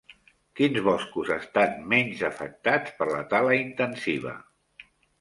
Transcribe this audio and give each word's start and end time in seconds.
Quins 0.59 0.79
boscos 0.87 1.29
estan 1.35 1.77
menys 1.93 2.25
afectats 2.31 2.99
per 3.03 3.11
la 3.15 3.23
tala 3.37 3.63
intensiva? 3.63 4.39